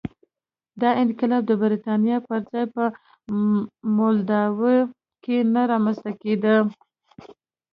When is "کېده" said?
6.21-6.55